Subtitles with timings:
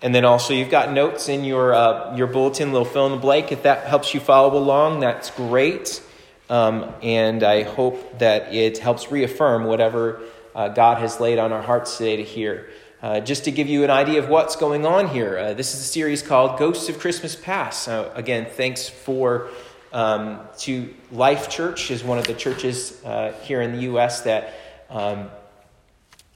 [0.00, 3.18] And then also, you've got notes in your, uh, your bulletin, little fill in the
[3.18, 3.50] blank.
[3.50, 6.00] If that helps you follow along, that's great.
[6.48, 10.20] Um, and I hope that it helps reaffirm whatever
[10.54, 12.68] uh, God has laid on our hearts today to hear.
[13.02, 15.80] Uh, just to give you an idea of what's going on here, uh, this is
[15.80, 17.88] a series called Ghosts of Christmas Past.
[18.14, 19.48] again, thanks for
[19.92, 24.22] um, to Life Church, is one of the churches uh, here in the U.S.
[24.22, 24.54] that
[24.90, 25.30] um,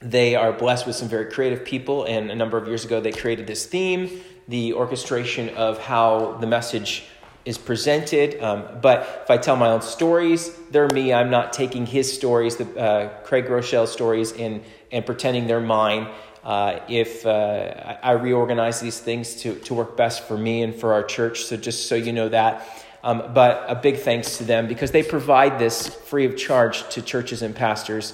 [0.03, 3.11] they are blessed with some very creative people, and a number of years ago, they
[3.11, 7.05] created this theme, the orchestration of how the message
[7.45, 8.41] is presented.
[8.41, 11.13] Um, but if I tell my own stories, they're me.
[11.13, 16.09] I'm not taking his stories, the, uh, Craig Groeschel stories, and, and pretending they're mine.
[16.43, 20.91] Uh, if uh, I reorganize these things to, to work best for me and for
[20.93, 22.67] our church, so just so you know that.
[23.03, 27.01] Um, but a big thanks to them because they provide this free of charge to
[27.01, 28.13] churches and pastors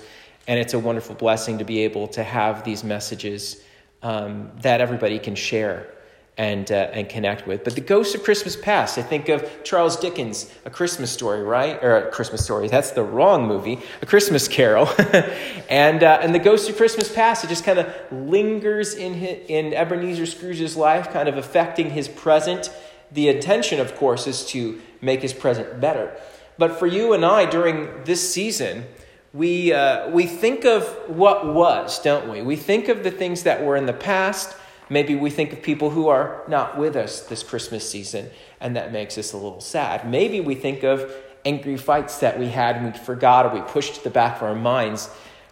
[0.50, 3.64] and it's a wonderful blessing to be able to have these messages
[4.02, 5.94] um, that everybody can share
[6.40, 7.64] and, uh, and connect with.
[7.64, 11.78] But the Ghost of Christmas Past, I think of Charles Dickens, A Christmas Story, right?
[11.84, 14.90] Or A Christmas Story, that's the wrong movie, A Christmas Carol.
[15.70, 19.38] and, uh, and the Ghost of Christmas Past, it just kind of lingers in, his,
[19.50, 22.72] in Ebenezer Scrooge's life, kind of affecting his present.
[23.12, 26.20] The intention, of course, is to make his present better.
[26.58, 28.86] But for you and I during this season,
[29.34, 32.42] we, uh, we think of what was, don't we?
[32.42, 34.56] We think of the things that were in the past.
[34.90, 38.92] Maybe we think of people who are not with us this Christmas season, and that
[38.92, 40.10] makes us a little sad.
[40.10, 41.14] Maybe we think of
[41.46, 44.44] angry fights that we had and we forgot or we pushed to the back of
[44.44, 45.10] our minds,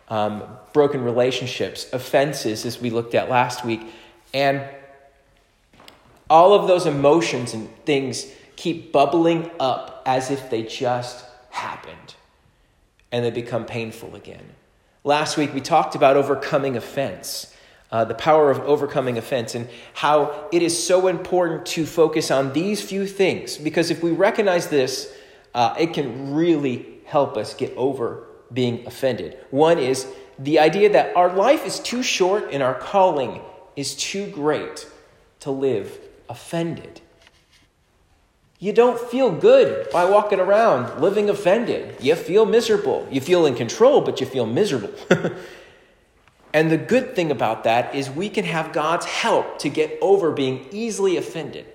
[0.09, 3.81] um, broken relationships, offenses, as we looked at last week.
[4.33, 4.63] And
[6.29, 12.15] all of those emotions and things keep bubbling up as if they just happened
[13.11, 14.43] and they become painful again.
[15.03, 17.53] Last week we talked about overcoming offense,
[17.91, 22.53] uh, the power of overcoming offense, and how it is so important to focus on
[22.53, 25.13] these few things because if we recognize this,
[25.53, 29.37] uh, it can really help us get over being offended.
[29.49, 33.41] One is the idea that our life is too short and our calling
[33.75, 34.87] is too great
[35.39, 35.99] to live
[36.29, 37.01] offended.
[38.59, 41.95] You don't feel good by walking around living offended.
[42.01, 43.07] You feel miserable.
[43.11, 44.93] You feel in control, but you feel miserable.
[46.53, 50.31] and the good thing about that is we can have God's help to get over
[50.31, 51.67] being easily offended.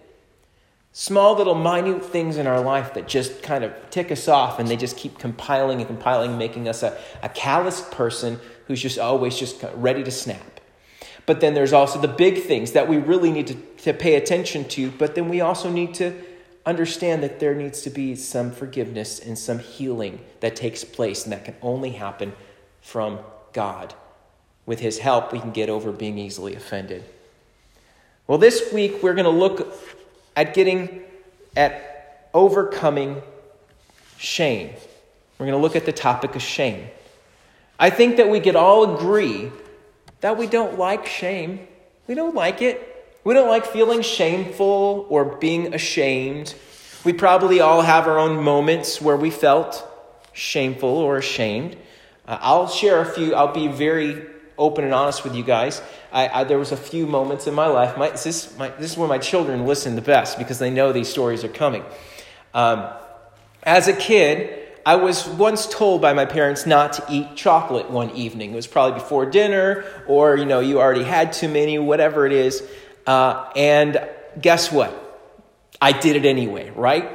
[0.90, 4.68] Small little minute things in our life that just kind of tick us off and
[4.68, 9.38] they just keep compiling and compiling, making us a, a calloused person who's just always
[9.38, 10.60] just ready to snap.
[11.26, 13.54] But then there's also the big things that we really need to,
[13.84, 16.12] to pay attention to, but then we also need to
[16.64, 21.32] understand that there needs to be some forgiveness and some healing that takes place, and
[21.32, 22.32] that can only happen
[22.80, 23.18] from
[23.52, 23.94] God.
[24.64, 27.04] With His help, we can get over being easily offended.
[28.26, 29.74] Well, this week we're going to look
[30.36, 31.02] at getting
[31.56, 33.22] at overcoming
[34.16, 34.70] shame.
[35.38, 36.86] We're going to look at the topic of shame.
[37.78, 39.50] I think that we could all agree
[40.20, 41.66] that we don't like shame.
[42.06, 42.88] We don't like it.
[43.24, 46.54] We don't like feeling shameful or being ashamed.
[47.04, 49.88] We probably all have our own moments where we felt
[50.32, 51.76] shameful or ashamed.
[52.26, 54.26] Uh, I'll share a few, I'll be very
[54.58, 55.80] open and honest with you guys.
[56.12, 57.96] I, I, there was a few moments in my life.
[57.96, 61.08] My, this, my, this is where my children listen the best because they know these
[61.08, 61.84] stories are coming.
[62.54, 62.88] Um,
[63.62, 68.10] as a kid, I was once told by my parents not to eat chocolate one
[68.10, 68.52] evening.
[68.52, 72.32] It was probably before dinner, or you know, you already had too many, whatever it
[72.32, 72.68] is.
[73.06, 74.08] Uh, and
[74.40, 74.98] guess what?
[75.80, 77.10] I did it anyway, right?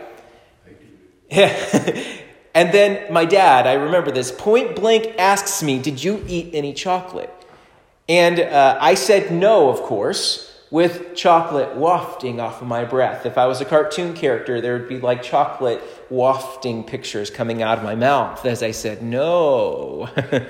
[1.30, 2.03] Yeah.
[2.53, 6.74] and then my dad, I remember this, point blank asks me, Did you eat any
[6.74, 7.34] chocolate?
[8.09, 13.26] And uh, I said no, of course, with chocolate wafting off of my breath.
[13.26, 17.78] If I was a cartoon character, there would be like chocolate wafting pictures coming out
[17.78, 20.09] of my mouth as I said no.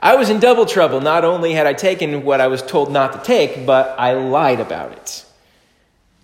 [0.00, 1.00] I was in double trouble.
[1.00, 4.60] Not only had I taken what I was told not to take, but I lied
[4.60, 5.24] about it.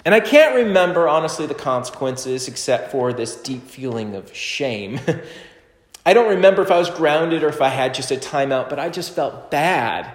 [0.04, 5.00] And I can't remember, honestly, the consequences except for this deep feeling of shame.
[6.06, 8.78] I don't remember if I was grounded or if I had just a timeout, but
[8.78, 10.14] I just felt bad.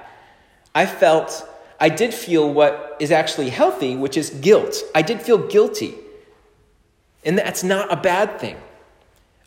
[0.76, 1.48] I felt,
[1.80, 4.76] I did feel what is actually healthy, which is guilt.
[4.94, 5.96] I did feel guilty.
[7.26, 8.58] And that's not a bad thing.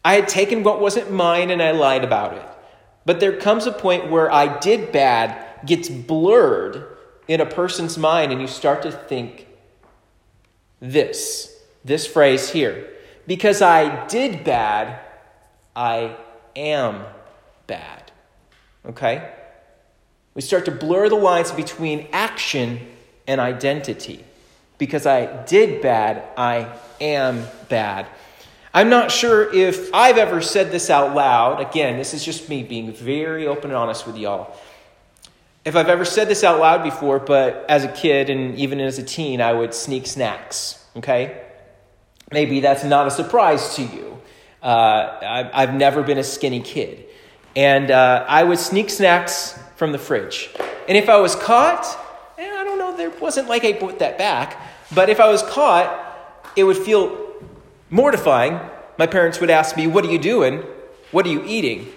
[0.04, 2.51] I had taken what wasn't mine and I lied about it.
[3.04, 6.86] But there comes a point where I did bad gets blurred
[7.28, 9.46] in a person's mind, and you start to think
[10.80, 12.88] this, this phrase here.
[13.26, 15.00] Because I did bad,
[15.74, 16.16] I
[16.56, 17.04] am
[17.66, 18.10] bad.
[18.86, 19.30] Okay?
[20.34, 22.80] We start to blur the lines between action
[23.26, 24.24] and identity.
[24.78, 28.06] Because I did bad, I am bad.
[28.74, 31.60] I'm not sure if I've ever said this out loud.
[31.60, 34.56] Again, this is just me being very open and honest with y'all.
[35.64, 38.98] If I've ever said this out loud before, but as a kid and even as
[38.98, 41.42] a teen, I would sneak snacks, okay?
[42.32, 44.20] Maybe that's not a surprise to you.
[44.62, 47.04] Uh, I've never been a skinny kid.
[47.54, 50.48] And uh, I would sneak snacks from the fridge.
[50.88, 51.84] And if I was caught,
[52.38, 54.58] eh, I don't know, there wasn't like I put that back,
[54.94, 55.98] but if I was caught,
[56.56, 57.21] it would feel
[57.92, 58.58] mortifying.
[58.98, 60.64] My parents would ask me, What are you doing?
[61.12, 61.92] What are you eating?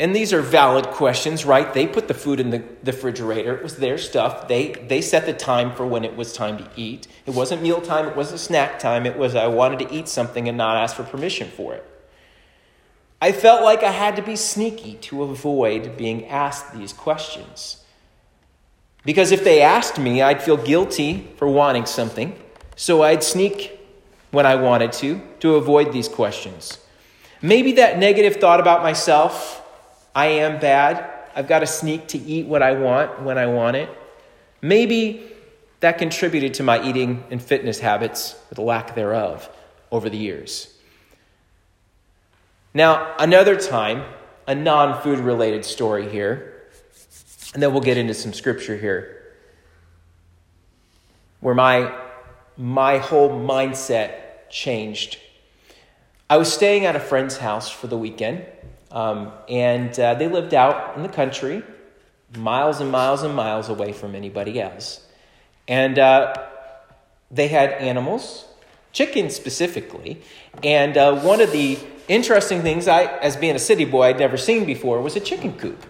[0.00, 1.74] And these are valid questions, right?
[1.74, 3.56] They put the food in the, the refrigerator.
[3.56, 4.46] It was their stuff.
[4.46, 7.08] They, they set the time for when it was time to eat.
[7.26, 8.06] It wasn't meal time.
[8.06, 9.06] It wasn't snack time.
[9.06, 11.84] It was I wanted to eat something and not ask for permission for it.
[13.20, 17.82] I felt like I had to be sneaky to avoid being asked these questions.
[19.04, 22.38] Because if they asked me, I'd feel guilty for wanting something.
[22.76, 23.77] So I'd sneak
[24.30, 26.78] when I wanted to to avoid these questions.
[27.40, 29.62] Maybe that negative thought about myself
[30.14, 31.08] I am bad.
[31.36, 33.88] I've got to sneak to eat what I want when I want it.
[34.60, 35.30] Maybe
[35.78, 39.48] that contributed to my eating and fitness habits, or the lack thereof,
[39.92, 40.74] over the years.
[42.74, 44.02] Now, another time,
[44.48, 46.64] a non food related story here,
[47.54, 49.36] and then we'll get into some scripture here,
[51.38, 51.96] where my,
[52.58, 55.18] my whole mindset changed.
[56.28, 58.44] I was staying at a friend's house for the weekend
[58.90, 61.62] um, and uh, they lived out in the country,
[62.36, 65.06] miles and miles and miles away from anybody else.
[65.66, 66.34] And uh,
[67.30, 68.46] they had animals,
[68.92, 70.22] chickens specifically.
[70.62, 71.78] And uh, one of the
[72.08, 75.52] interesting things I, as being a city boy, I'd never seen before was a chicken
[75.54, 75.84] coop.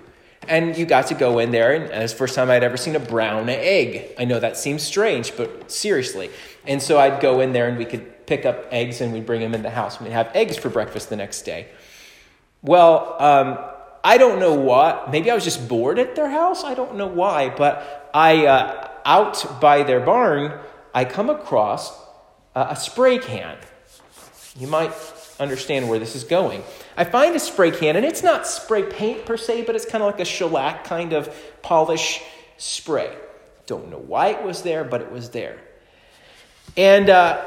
[0.48, 2.96] And you got to go in there, and it's the first time I'd ever seen
[2.96, 4.14] a brown egg.
[4.18, 6.30] I know that seems strange, but seriously.
[6.66, 9.40] And so I'd go in there, and we could pick up eggs, and we'd bring
[9.40, 9.98] them in the house.
[9.98, 11.68] And we'd have eggs for breakfast the next day.
[12.62, 13.58] Well, um,
[14.02, 15.10] I don't know what.
[15.10, 16.64] Maybe I was just bored at their house.
[16.64, 17.50] I don't know why.
[17.50, 20.58] But I, uh, out by their barn,
[20.94, 21.92] I come across
[22.54, 23.56] a spray can.
[24.58, 24.92] You might
[25.38, 26.62] understand where this is going.
[26.98, 30.02] I find a spray can, and it's not spray paint per se, but it's kind
[30.02, 32.20] of like a shellac kind of polish
[32.56, 33.16] spray.
[33.66, 35.60] Don't know why it was there, but it was there.
[36.76, 37.40] And uh,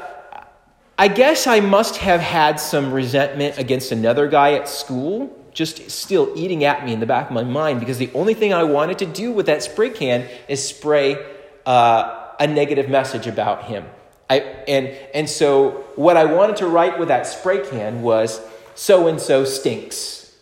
[0.98, 6.32] I guess I must have had some resentment against another guy at school, just still
[6.34, 9.00] eating at me in the back of my mind because the only thing I wanted
[9.00, 11.22] to do with that spray can is spray
[11.66, 13.84] uh, a negative message about him.
[14.30, 18.40] I, and, and so what I wanted to write with that spray can was
[18.74, 20.36] so and so stinks.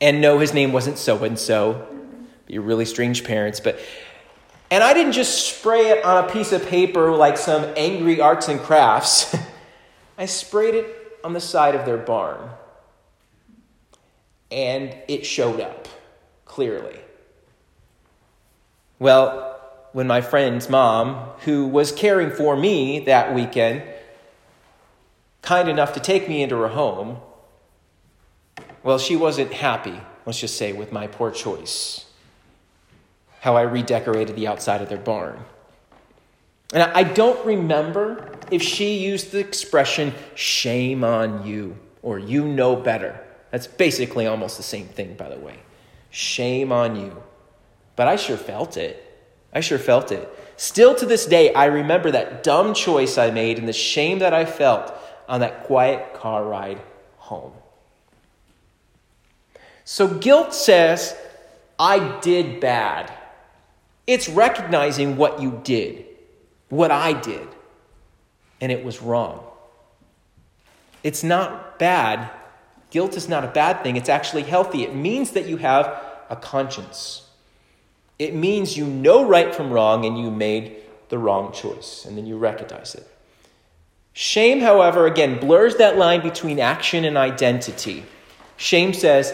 [0.00, 1.86] And no, his name wasn't so and so.
[2.46, 3.78] Be really strange parents, but
[4.70, 8.48] and I didn't just spray it on a piece of paper like some angry arts
[8.48, 9.34] and crafts.
[10.18, 12.50] I sprayed it on the side of their barn.
[14.50, 15.88] And it showed up
[16.44, 16.98] clearly.
[18.98, 19.58] Well,
[19.92, 23.82] when my friend's mom, who was caring for me that weekend,
[25.42, 27.18] kind enough to take me into her home,
[28.82, 32.04] well, she wasn't happy, let's just say, with my poor choice
[33.40, 35.38] how I redecorated the outside of their barn.
[36.72, 42.76] And I don't remember if she used the expression, shame on you, or you know
[42.76, 43.18] better.
[43.50, 45.60] That's basically almost the same thing, by the way.
[46.10, 47.22] Shame on you.
[47.96, 49.04] But I sure felt it.
[49.52, 50.28] I sure felt it.
[50.56, 54.34] Still to this day, I remember that dumb choice I made and the shame that
[54.34, 54.92] I felt
[55.28, 56.80] on that quiet car ride
[57.18, 57.52] home.
[59.84, 61.14] So guilt says,
[61.78, 63.12] I did bad.
[64.06, 66.04] It's recognizing what you did,
[66.70, 67.46] what I did,
[68.60, 69.44] and it was wrong.
[71.04, 72.30] It's not bad.
[72.90, 74.82] Guilt is not a bad thing, it's actually healthy.
[74.82, 77.28] It means that you have a conscience.
[78.18, 80.76] It means you know right from wrong and you made
[81.08, 83.06] the wrong choice, and then you recognize it.
[84.20, 88.02] Shame, however, again, blurs that line between action and identity.
[88.56, 89.32] Shame says,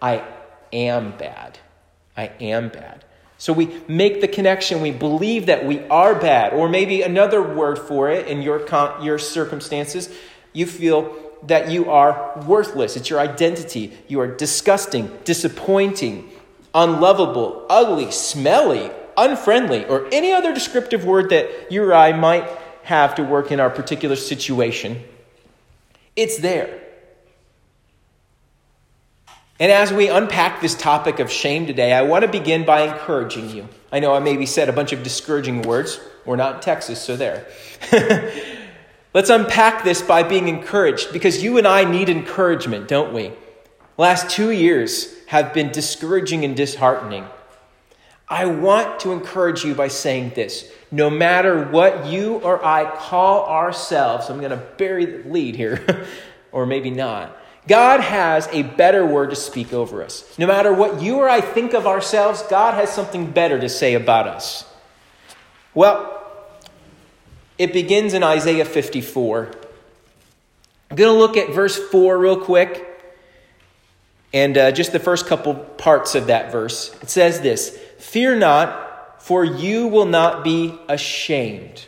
[0.00, 0.24] I
[0.72, 1.58] am bad.
[2.16, 3.04] I am bad.
[3.36, 6.54] So we make the connection, we believe that we are bad.
[6.54, 8.66] Or maybe another word for it in your,
[9.02, 10.08] your circumstances,
[10.54, 12.96] you feel that you are worthless.
[12.96, 13.92] It's your identity.
[14.08, 16.30] You are disgusting, disappointing,
[16.74, 22.48] unlovable, ugly, smelly, unfriendly, or any other descriptive word that you or I might
[22.84, 25.02] have to work in our particular situation.
[26.16, 26.80] It's there.
[29.60, 33.50] And as we unpack this topic of shame today, I want to begin by encouraging
[33.50, 33.68] you.
[33.92, 36.00] I know I maybe said a bunch of discouraging words.
[36.24, 37.46] We're not in Texas, so there.
[39.14, 43.32] Let's unpack this by being encouraged because you and I need encouragement, don't we?
[43.98, 47.26] Last two years have been discouraging and disheartening.
[48.28, 53.46] I want to encourage you by saying this no matter what you or I call
[53.46, 56.06] ourselves, I'm going to bury the lead here,
[56.52, 57.36] or maybe not.
[57.66, 60.36] God has a better word to speak over us.
[60.38, 63.94] No matter what you or I think of ourselves, God has something better to say
[63.94, 64.66] about us.
[65.72, 66.20] Well,
[67.56, 69.52] it begins in Isaiah 54.
[70.90, 72.88] I'm going to look at verse 4 real quick
[74.34, 76.94] and uh, just the first couple parts of that verse.
[77.02, 81.86] It says this Fear not, for you will not be ashamed.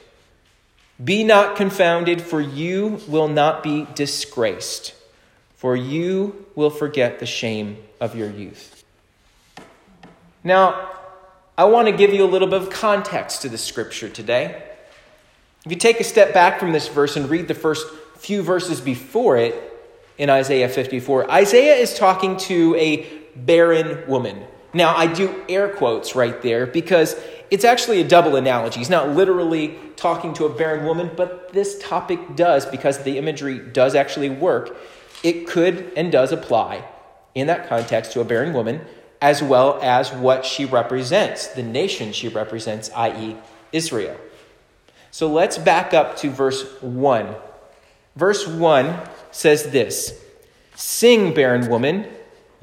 [1.03, 4.95] Be not confounded, for you will not be disgraced
[5.65, 8.85] for you will forget the shame of your youth.
[10.45, 10.91] Now,
[11.57, 14.63] I want to give you a little bit of context to the scripture today.
[15.65, 17.87] If you take a step back from this verse and read the first
[18.19, 19.55] few verses before it
[20.19, 24.45] in Isaiah 54, Isaiah is talking to a barren woman.
[24.75, 27.17] Now, I do air quotes right there because
[27.51, 28.81] it's actually a double analogy.
[28.81, 33.59] He's not literally talking to a barren woman, but this topic does because the imagery
[33.59, 34.77] does actually work
[35.23, 36.85] it could and does apply
[37.35, 38.83] in that context to a barren woman
[39.23, 43.35] as well as what she represents, the nation she represents, i.e.,
[43.73, 44.19] Israel.
[45.11, 47.35] So let's back up to verse 1.
[48.17, 49.01] Verse 1
[49.31, 50.23] says this
[50.75, 52.07] Sing, barren woman,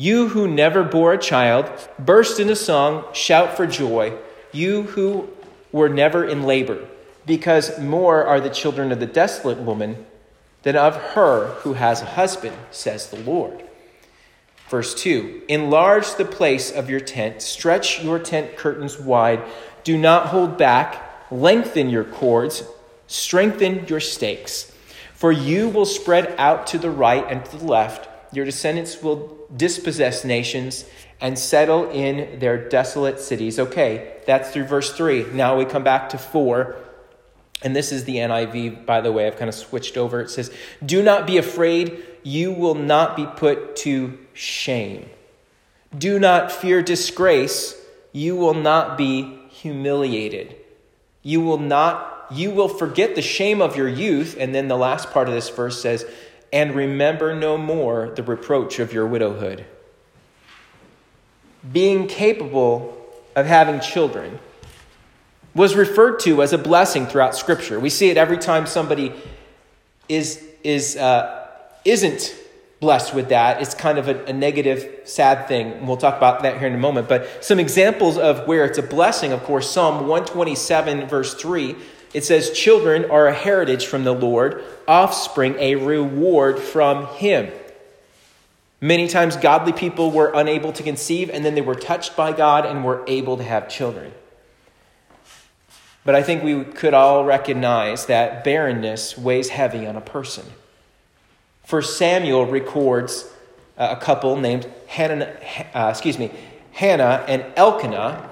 [0.01, 4.12] you who never bore a child, burst into song, shout for joy,
[4.51, 5.29] you who
[5.72, 6.88] were never in labor,
[7.27, 10.03] because more are the children of the desolate woman
[10.63, 13.63] than of her who has a husband, says the Lord.
[14.70, 19.43] Verse 2 Enlarge the place of your tent, stretch your tent curtains wide,
[19.84, 22.63] do not hold back, lengthen your cords,
[23.05, 24.75] strengthen your stakes.
[25.13, 29.38] For you will spread out to the right and to the left, your descendants will
[29.55, 30.86] dispossess nations
[31.20, 33.60] and settle in their desolate cities.
[33.60, 35.27] Okay, that's through verse 3.
[35.34, 36.75] Now we come back to 4
[37.63, 39.27] and this is the NIV, by the way.
[39.27, 40.20] I've kind of switched over.
[40.22, 40.51] It says,
[40.84, 42.03] Do not be afraid.
[42.24, 45.10] You will not be put to shame.
[45.96, 47.75] Do not fear disgrace.
[48.12, 50.55] You will not be humiliated.
[51.22, 54.36] You will not, you will forget the shame of your youth.
[54.39, 56.05] And then the last part of this verse says,
[56.53, 59.65] And remember no more the reproach of your widowhood.
[61.72, 62.98] Being capable
[63.36, 64.39] of having children
[65.53, 67.79] was referred to as a blessing throughout Scripture.
[67.79, 69.13] We see it every time somebody
[70.10, 71.48] is, is, uh,
[71.86, 72.36] isn't
[72.79, 73.62] blessed with that.
[73.62, 75.86] It's kind of a, a negative, sad thing.
[75.86, 77.08] We'll talk about that here in a moment.
[77.08, 81.75] But some examples of where it's a blessing, of course, Psalm 127, verse 3.
[82.13, 87.51] It says, Children are a heritage from the Lord, offspring a reward from Him.
[88.82, 92.65] Many times, godly people were unable to conceive, and then they were touched by God
[92.65, 94.12] and were able to have children.
[96.03, 100.46] But I think we could all recognize that barrenness weighs heavy on a person.
[101.63, 103.32] First Samuel records
[103.77, 105.32] a couple named Hannah,
[105.74, 106.32] uh, excuse me,
[106.72, 108.30] Hannah and Elkanah.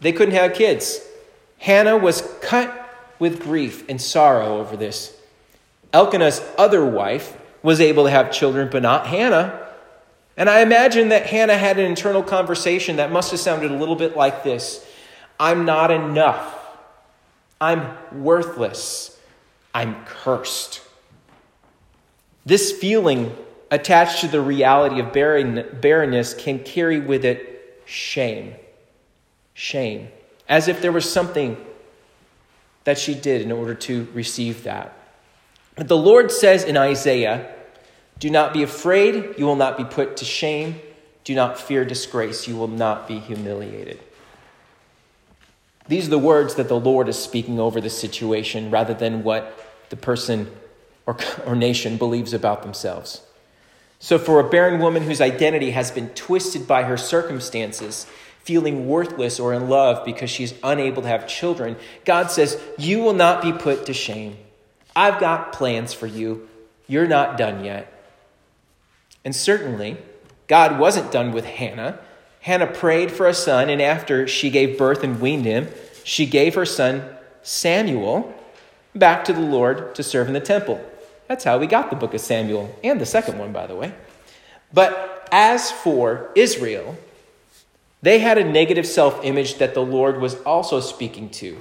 [0.00, 1.00] They couldn't have kids.
[1.58, 2.83] Hannah was cut
[3.18, 5.16] with grief and sorrow over this.
[5.92, 9.60] Elkanah's other wife was able to have children, but not Hannah.
[10.36, 13.96] And I imagine that Hannah had an internal conversation that must have sounded a little
[13.96, 14.84] bit like this
[15.38, 16.60] I'm not enough.
[17.60, 19.18] I'm worthless.
[19.72, 20.80] I'm cursed.
[22.44, 23.34] This feeling
[23.70, 28.54] attached to the reality of barrenness can carry with it shame.
[29.54, 30.08] Shame.
[30.48, 31.56] As if there was something
[32.84, 34.96] that she did in order to receive that.
[35.74, 37.52] But the Lord says in Isaiah,
[38.18, 40.80] Do not be afraid, you will not be put to shame.
[41.24, 43.98] Do not fear disgrace, you will not be humiliated.
[45.88, 49.58] These are the words that the Lord is speaking over the situation rather than what
[49.90, 50.50] the person
[51.06, 53.22] or, or nation believes about themselves.
[53.98, 58.06] So, for a barren woman whose identity has been twisted by her circumstances,
[58.44, 63.14] feeling worthless or in love because she's unable to have children, God says, You will
[63.14, 64.36] not be put to shame.
[64.94, 66.48] I've got plans for you.
[66.86, 67.90] You're not done yet.
[69.24, 69.96] And certainly,
[70.46, 71.98] God wasn't done with Hannah.
[72.40, 75.68] Hannah prayed for a son, and after she gave birth and weaned him,
[76.04, 77.08] she gave her son
[77.42, 78.34] Samuel
[78.94, 80.78] back to the Lord to serve in the temple.
[81.26, 83.94] That's how we got the book of Samuel, and the second one, by the way.
[84.72, 86.98] But as for Israel,
[88.04, 91.58] they had a negative self image that the Lord was also speaking to.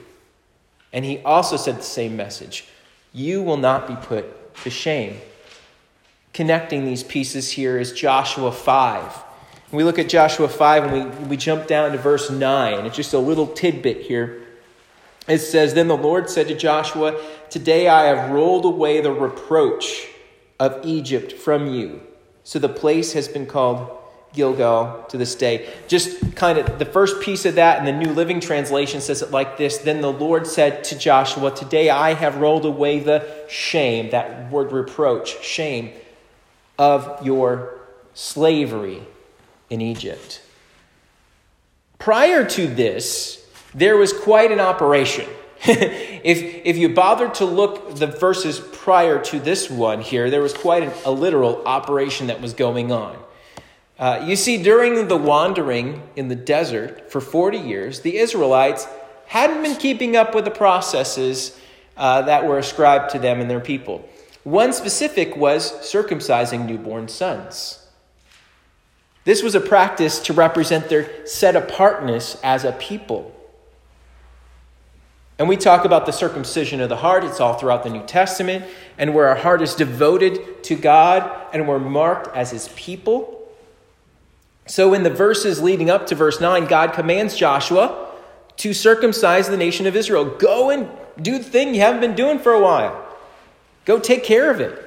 [0.91, 2.65] And he also said the same message
[3.13, 5.21] You will not be put to shame.
[6.33, 9.23] Connecting these pieces here is Joshua 5.
[9.71, 12.85] we look at Joshua 5 and we, we jump down to verse 9.
[12.85, 14.41] It's just a little tidbit here.
[15.29, 17.17] It says, Then the Lord said to Joshua,
[17.49, 20.07] Today I have rolled away the reproach
[20.59, 22.01] of Egypt from you.
[22.43, 24.02] So the place has been called
[24.33, 25.71] Gilgal to this day.
[25.87, 29.31] Just kind of the first piece of that in the New Living Translation says it
[29.31, 34.09] like this Then the Lord said to Joshua, Today I have rolled away the shame,
[34.09, 35.91] that word reproach, shame,
[36.77, 37.79] of your
[38.13, 39.01] slavery
[39.69, 40.41] in Egypt.
[41.99, 45.27] Prior to this, there was quite an operation.
[45.65, 50.53] if, if you bothered to look the verses prior to this one here, there was
[50.53, 53.17] quite an, a literal operation that was going on.
[53.99, 58.87] Uh, you see, during the wandering in the desert for 40 years, the Israelites
[59.27, 61.59] hadn't been keeping up with the processes
[61.95, 64.07] uh, that were ascribed to them and their people.
[64.43, 67.79] One specific was circumcising newborn sons.
[69.25, 73.33] This was a practice to represent their set apartness as a people.
[75.39, 78.65] And we talk about the circumcision of the heart, it's all throughout the New Testament,
[78.97, 83.42] and where our heart is devoted to God and we're marked as his people.
[84.65, 88.11] So, in the verses leading up to verse 9, God commands Joshua
[88.57, 90.25] to circumcise the nation of Israel.
[90.25, 90.89] Go and
[91.21, 93.05] do the thing you haven't been doing for a while,
[93.85, 94.79] go take care of it.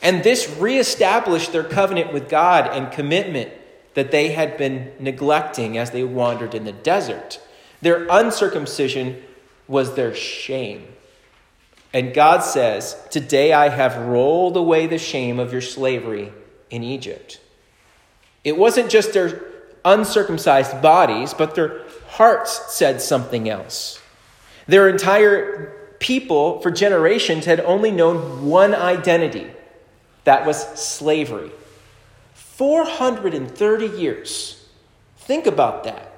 [0.00, 3.52] And this reestablished their covenant with God and commitment
[3.94, 7.40] that they had been neglecting as they wandered in the desert.
[7.82, 9.22] Their uncircumcision
[9.66, 10.86] was their shame.
[11.92, 16.32] And God says, Today I have rolled away the shame of your slavery
[16.70, 17.40] in Egypt.
[18.48, 19.40] It wasn't just their
[19.84, 24.00] uncircumcised bodies, but their hearts said something else.
[24.66, 29.46] Their entire people for generations had only known one identity
[30.24, 31.50] that was slavery.
[32.34, 34.66] 430 years.
[35.18, 36.12] Think about that.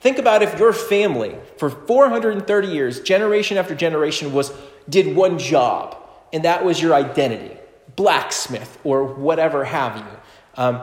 [0.00, 4.52] Think about if your family for 430 years, generation after generation, was
[4.88, 5.96] did one job,
[6.32, 7.56] and that was your identity,
[7.96, 10.04] blacksmith or whatever have you.
[10.56, 10.82] Um,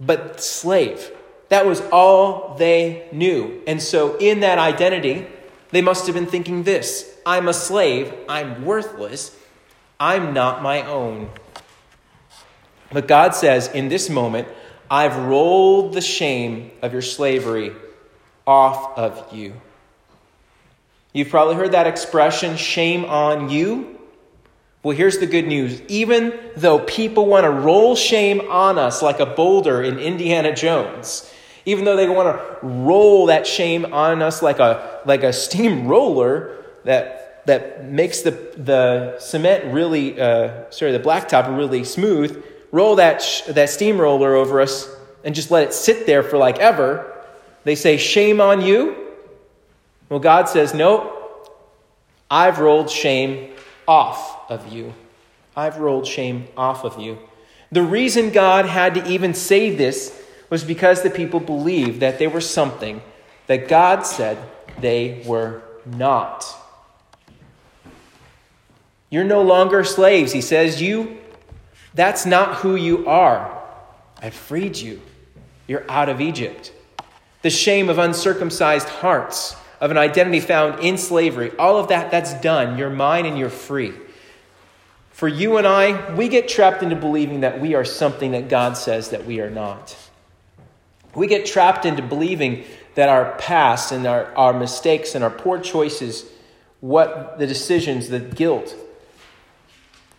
[0.00, 1.10] but slave.
[1.50, 3.60] That was all they knew.
[3.66, 5.26] And so, in that identity,
[5.70, 9.36] they must have been thinking this I'm a slave, I'm worthless,
[9.98, 11.30] I'm not my own.
[12.92, 14.48] But God says, in this moment,
[14.90, 17.72] I've rolled the shame of your slavery
[18.46, 19.54] off of you.
[21.12, 23.99] You've probably heard that expression, shame on you.
[24.82, 25.82] Well, here's the good news.
[25.88, 31.30] Even though people want to roll shame on us like a boulder in Indiana Jones,
[31.66, 36.64] even though they want to roll that shame on us like a, like a steamroller
[36.84, 43.20] that, that makes the, the cement really, uh, sorry, the blacktop really smooth, roll that,
[43.20, 44.88] sh- that steamroller over us
[45.24, 47.06] and just let it sit there for like ever,
[47.64, 48.96] they say, Shame on you.
[50.08, 51.16] Well, God says, Nope,
[52.30, 53.52] I've rolled shame
[53.86, 54.94] off of you.
[55.56, 57.18] I've rolled shame off of you.
[57.72, 60.16] The reason God had to even say this
[60.48, 63.00] was because the people believed that they were something
[63.46, 64.38] that God said
[64.80, 66.46] they were not.
[69.10, 70.32] You're no longer slaves.
[70.32, 71.18] He says, You,
[71.94, 73.60] that's not who you are.
[74.22, 75.00] I've freed you.
[75.66, 76.72] You're out of Egypt.
[77.42, 82.34] The shame of uncircumcised hearts, of an identity found in slavery, all of that, that's
[82.34, 82.76] done.
[82.76, 83.94] You're mine and you're free.
[85.10, 88.76] For you and I, we get trapped into believing that we are something that God
[88.76, 89.96] says that we are not.
[91.14, 92.64] We get trapped into believing
[92.94, 96.24] that our past and our, our mistakes and our poor choices,
[96.80, 98.74] what the decisions, the guilt,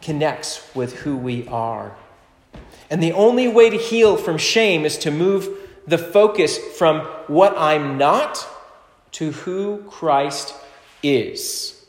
[0.02, 1.95] connects with who we are.
[2.89, 5.50] And the only way to heal from shame is to move
[5.88, 8.47] the focus from what I'm not
[9.13, 10.56] to who Christ
[11.04, 11.86] is.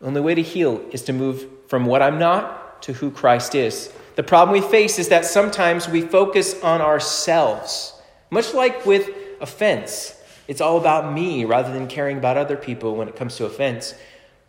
[0.00, 3.54] The only way to heal is to move from what I'm not to who Christ
[3.54, 3.92] is.
[4.14, 7.92] The problem we face is that sometimes we focus on ourselves,
[8.30, 10.14] much like with offense.
[10.48, 13.94] It's all about me rather than caring about other people when it comes to offense.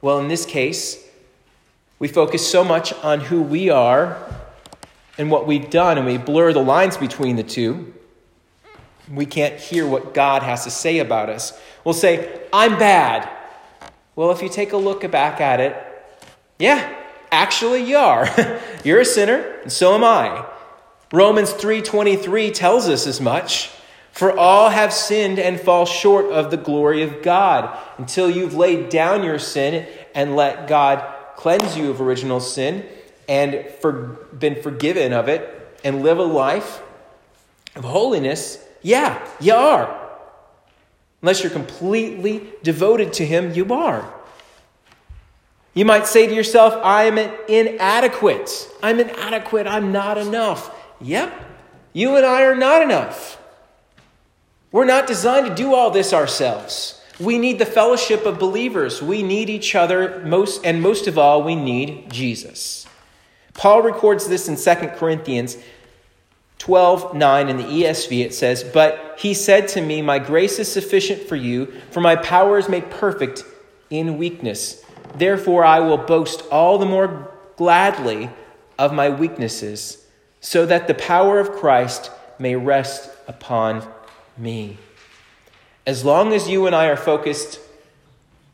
[0.02, 1.04] Well, in this case,
[2.00, 4.18] we focus so much on who we are
[5.18, 7.94] and what we've done, and we blur the lines between the two.
[9.12, 11.60] We can't hear what God has to say about us.
[11.84, 13.30] We'll say, I'm bad.
[14.16, 15.76] Well, if you take a look back at it,
[16.60, 16.96] yeah,
[17.32, 18.28] actually you are.
[18.84, 20.46] You're a sinner, and so am I.
[21.12, 23.72] Romans 3:23 tells us as much.
[24.12, 27.78] For all have sinned and fall short of the glory of God.
[28.00, 32.84] Until you've laid down your sin and let God cleanse you of original sin
[33.30, 33.92] and for,
[34.38, 36.82] been forgiven of it and live a life
[37.76, 40.08] of holiness, yeah, you are.
[41.22, 44.14] Unless you're completely devoted to Him, you are.
[45.74, 48.72] You might say to yourself, I'm inadequate.
[48.82, 49.68] I'm inadequate.
[49.68, 50.74] I'm not enough.
[51.02, 51.34] Yep,
[51.94, 53.40] you and I are not enough.
[54.72, 57.02] We're not designed to do all this ourselves.
[57.20, 59.02] We need the fellowship of believers.
[59.02, 62.86] We need each other most and most of all we need Jesus.
[63.54, 65.58] Paul records this in 2 Corinthians
[66.60, 68.26] 12 9 in the ESV.
[68.26, 72.16] It says, But he said to me, My grace is sufficient for you, for my
[72.16, 73.44] power is made perfect
[73.90, 74.84] in weakness.
[75.16, 78.30] Therefore, I will boast all the more gladly
[78.78, 80.06] of my weaknesses,
[80.42, 83.88] so that the power of Christ may rest upon
[84.38, 84.78] me.
[85.86, 87.60] As long as you and I are focused,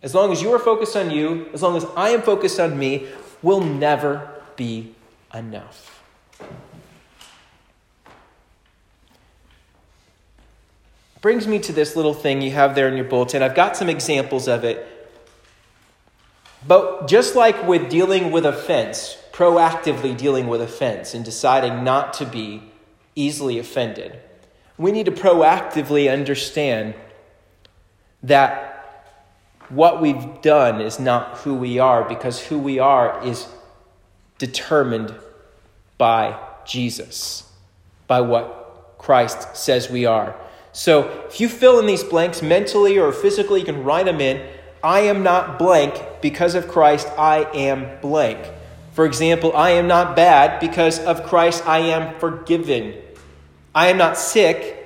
[0.01, 2.77] as long as you are focused on you, as long as I am focused on
[2.77, 3.07] me,
[3.41, 4.93] we'll never be
[5.33, 6.03] enough.
[11.23, 13.41] Brings me to this little thing you have there in your bulletin.
[13.41, 14.85] I've got some examples of it.
[16.67, 22.25] But just like with dealing with offense, proactively dealing with offense and deciding not to
[22.25, 22.63] be
[23.15, 24.19] easily offended,
[24.77, 26.93] we need to proactively understand
[28.21, 29.05] that
[29.69, 33.47] what we've done is not who we are because who we are is
[34.39, 35.15] determined
[35.97, 37.49] by Jesus,
[38.07, 40.37] by what Christ says we are.
[40.73, 44.45] So if you fill in these blanks mentally or physically, you can write them in.
[44.83, 48.39] I am not blank because of Christ, I am blank.
[48.91, 52.95] For example, I am not bad because of Christ, I am forgiven.
[53.73, 54.79] I am not sick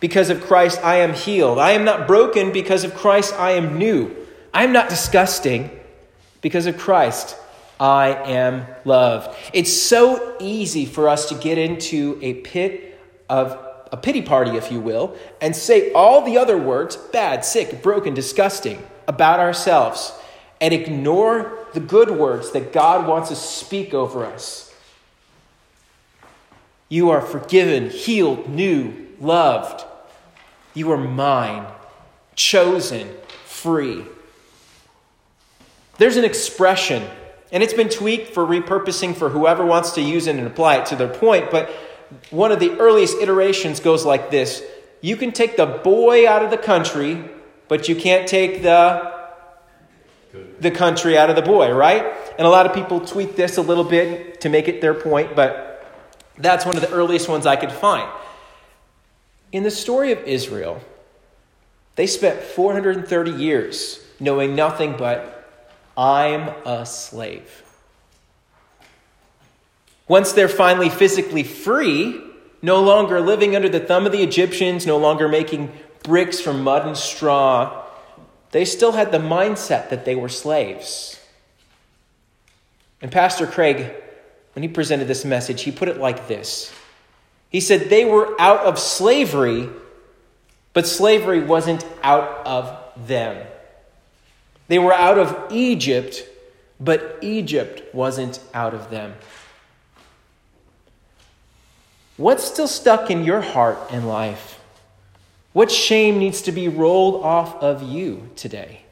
[0.00, 1.58] because of Christ, I am healed.
[1.58, 4.14] I am not broken because of Christ, I am new.
[4.52, 5.70] I am not disgusting
[6.40, 7.36] because of Christ,
[7.78, 9.36] I am loved.
[9.52, 14.70] It's so easy for us to get into a pit of a pity party, if
[14.70, 20.12] you will, and say all the other words bad, sick, broken, disgusting about ourselves
[20.60, 24.74] and ignore the good words that God wants to speak over us.
[26.88, 29.84] You are forgiven, healed, new, loved.
[30.74, 31.66] You are mine,
[32.34, 33.08] chosen,
[33.44, 34.04] free.
[35.98, 37.08] There's an expression
[37.52, 40.86] and it's been tweaked for repurposing for whoever wants to use it and apply it
[40.86, 41.50] to their point.
[41.50, 41.70] But
[42.30, 44.62] one of the earliest iterations goes like this
[45.00, 47.24] You can take the boy out of the country,
[47.68, 49.10] but you can't take the
[50.60, 52.04] the country out of the boy, right?
[52.38, 55.34] And a lot of people tweak this a little bit to make it their point,
[55.34, 55.70] but
[56.38, 58.08] that's one of the earliest ones I could find.
[59.52, 60.80] In the story of Israel,
[61.96, 65.36] they spent 430 years knowing nothing but
[65.96, 67.69] I'm a slave.
[70.10, 72.20] Once they're finally physically free,
[72.62, 76.84] no longer living under the thumb of the Egyptians, no longer making bricks from mud
[76.84, 77.84] and straw,
[78.50, 81.20] they still had the mindset that they were slaves.
[83.00, 83.94] And Pastor Craig,
[84.54, 86.72] when he presented this message, he put it like this
[87.48, 89.68] He said they were out of slavery,
[90.72, 93.46] but slavery wasn't out of them.
[94.66, 96.24] They were out of Egypt,
[96.80, 99.14] but Egypt wasn't out of them.
[102.20, 104.60] What's still stuck in your heart and life?
[105.54, 108.82] What shame needs to be rolled off of you today?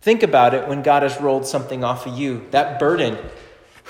[0.00, 2.46] Think about it when God has rolled something off of you.
[2.52, 3.18] That burden.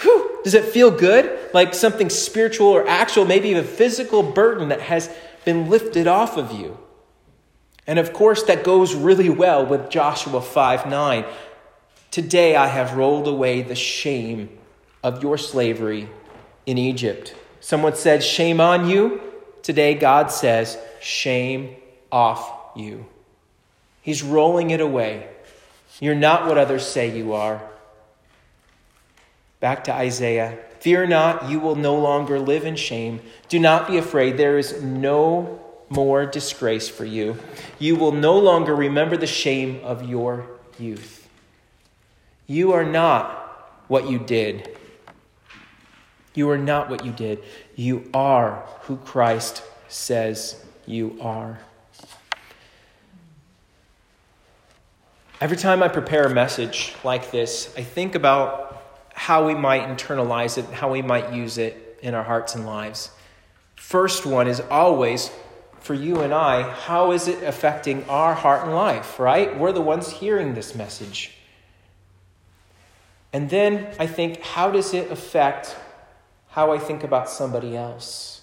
[0.02, 1.38] Whew, does it feel good?
[1.54, 5.09] Like something spiritual or actual, maybe even physical burden that has
[5.44, 6.76] been lifted off of you?
[7.87, 11.24] And of course, that goes really well with Joshua 5 9.
[12.11, 14.48] Today I have rolled away the shame
[15.04, 16.09] of your slavery
[16.66, 17.35] in Egypt.
[17.61, 19.20] Someone said, Shame on you.
[19.62, 21.76] Today God says, Shame
[22.12, 23.07] off you.
[24.02, 25.29] He's rolling it away.
[26.00, 27.62] You're not what others say you are.
[29.61, 30.59] Back to Isaiah.
[30.81, 33.20] Fear not, you will no longer live in shame.
[33.48, 34.37] Do not be afraid.
[34.37, 37.38] There is no more disgrace for you.
[37.79, 40.46] You will no longer remember the shame of your
[40.79, 41.29] youth.
[42.46, 44.76] You are not what you did.
[46.37, 47.42] You are not what you did.
[47.75, 51.59] You are who Christ says you are.
[55.40, 58.83] Every time I prepare a message like this, I think about
[59.14, 63.11] how we might internalize it, how we might use it in our hearts and lives.
[63.75, 65.31] First one is always
[65.81, 69.59] for you and I, how is it affecting our heart and life, right?
[69.59, 71.33] We're the ones hearing this message.
[73.33, 75.77] And then I think, how does it affect
[76.57, 78.40] how I think about somebody else?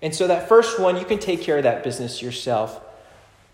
[0.00, 2.80] And so that first one, you can take care of that business yourself.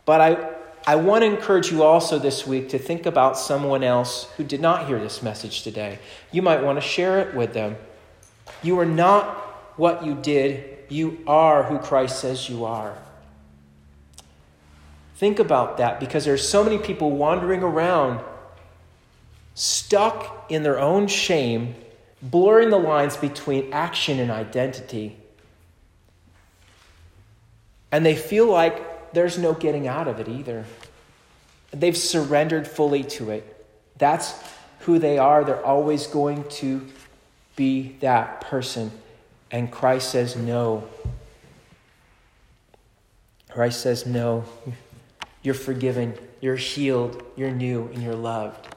[0.05, 0.51] But I,
[0.87, 4.61] I want to encourage you also this week to think about someone else who did
[4.61, 5.99] not hear this message today.
[6.31, 7.75] You might want to share it with them.
[8.63, 9.27] You are not
[9.77, 12.97] what you did, you are who Christ says you are.
[15.17, 18.21] Think about that because there's so many people wandering around
[19.57, 21.75] stuck in their own shame,
[22.25, 25.17] blurring the lines between action and identity.
[27.93, 30.65] And they feel like there's no getting out of it either.
[31.71, 33.67] They've surrendered fully to it.
[33.99, 34.35] That's
[34.81, 35.45] who they are.
[35.45, 36.87] They're always going to
[37.57, 38.91] be that person.
[39.51, 40.89] And Christ says, no.
[43.51, 44.45] Christ says, no.
[45.43, 48.74] You're forgiven, you're healed, you're new, and you're loved.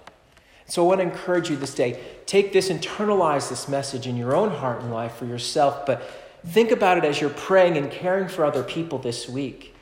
[0.67, 4.35] So I want to encourage you this day take this, internalize this message in your
[4.35, 6.03] own heart and life for yourself, but
[6.45, 9.73] think about it as you're praying and caring for other people this week.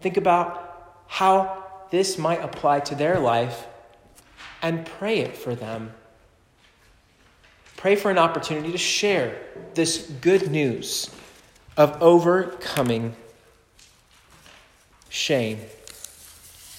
[0.00, 3.66] Think about how this might apply to their life
[4.60, 5.92] and pray it for them.
[7.76, 9.38] Pray for an opportunity to share
[9.74, 11.10] this good news
[11.76, 13.16] of overcoming
[15.08, 15.60] shame.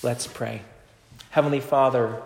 [0.04, 0.62] Let's pray.
[1.32, 2.22] Heavenly Father,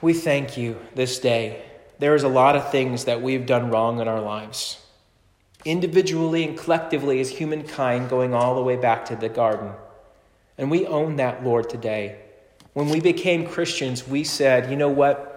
[0.00, 1.64] we thank you this day.
[1.98, 4.78] There is a lot of things that we've done wrong in our lives,
[5.64, 9.72] individually and collectively as humankind, going all the way back to the garden.
[10.58, 12.20] And we own that, Lord, today.
[12.74, 15.32] When we became Christians, we said, you know what?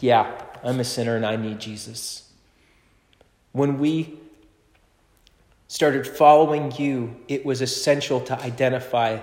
[0.00, 2.30] Yeah, I'm a sinner and I need Jesus.
[3.52, 4.18] When we
[5.68, 9.20] started following you, it was essential to identify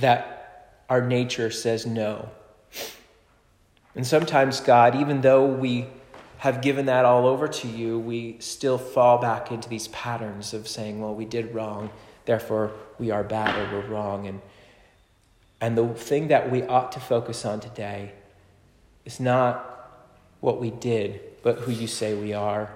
[0.00, 2.30] that our nature says no.
[3.98, 5.88] And sometimes, God, even though we
[6.36, 10.68] have given that all over to you, we still fall back into these patterns of
[10.68, 11.90] saying, well, we did wrong,
[12.24, 14.28] therefore we are bad or we're wrong.
[14.28, 14.40] And,
[15.60, 18.12] and the thing that we ought to focus on today
[19.04, 19.90] is not
[20.38, 22.70] what we did, but who you say we are.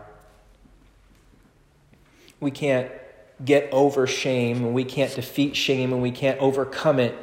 [2.41, 2.91] We can't
[3.45, 7.17] get over shame, and we can't defeat shame, and we can't overcome it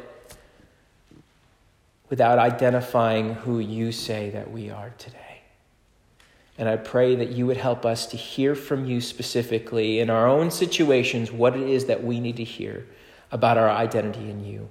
[2.09, 5.41] without identifying who you say that we are today.
[6.57, 10.27] And I pray that you would help us to hear from you specifically in our
[10.27, 12.85] own situations what it is that we need to hear
[13.31, 14.67] about our identity in you.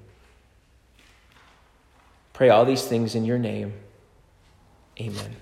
[2.35, 3.73] Pray all these things in your name.
[5.01, 5.37] Amen.